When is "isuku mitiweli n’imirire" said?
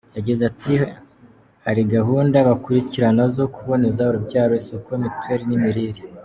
4.61-6.01